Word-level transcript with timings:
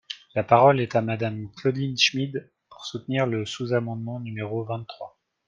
La 0.33 0.43
parole 0.43 0.79
est 0.79 0.95
à 0.95 1.03
Madame 1.03 1.51
Claudine 1.51 1.95
Schmid, 1.95 2.49
pour 2.69 2.83
soutenir 2.87 3.27
le 3.27 3.45
sous-amendement 3.45 4.19
numéro 4.19 4.63
vingt-trois. 4.63 5.15